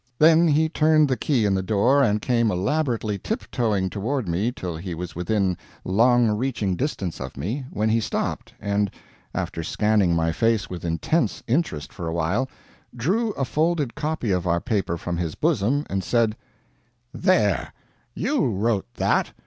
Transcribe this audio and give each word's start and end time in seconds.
Then 0.17 0.47
he 0.47 0.67
turned 0.67 1.07
the 1.07 1.15
key 1.15 1.45
in 1.45 1.53
the 1.53 1.61
door, 1.61 2.01
and 2.01 2.23
came 2.23 2.49
elaborately 2.49 3.19
tiptoeing 3.19 3.87
toward 3.91 4.27
me 4.27 4.51
till 4.51 4.75
he 4.75 4.95
was 4.95 5.15
within 5.15 5.55
long 5.85 6.27
reaching 6.31 6.75
distance 6.75 7.19
of 7.19 7.37
me, 7.37 7.65
when 7.69 7.87
he 7.87 7.99
stopped 7.99 8.51
and, 8.59 8.89
after 9.31 9.61
scanning 9.61 10.15
my 10.15 10.31
face 10.31 10.71
with 10.71 10.83
intense 10.83 11.43
interest 11.45 11.93
for 11.93 12.07
a 12.07 12.13
while, 12.13 12.49
drew 12.95 13.29
a 13.33 13.45
folded 13.45 13.93
copy 13.93 14.31
of 14.31 14.47
our 14.47 14.59
paper 14.59 14.97
from 14.97 15.17
his 15.17 15.35
bosom, 15.35 15.85
and 15.87 16.03
said: 16.03 16.35
"There, 17.13 17.71
you 18.15 18.47
wrote 18.49 18.91
that. 18.95 19.33